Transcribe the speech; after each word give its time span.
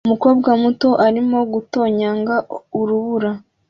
Umukobwa 0.07 0.49
muto 0.63 0.89
arimo 1.07 1.39
gutonyanga 1.53 2.35
urubura 2.79 3.31